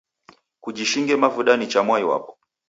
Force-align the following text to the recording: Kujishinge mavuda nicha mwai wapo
Kujishinge 0.63 1.13
mavuda 1.23 1.51
nicha 1.57 1.79
mwai 1.87 2.03
wapo 2.09 2.31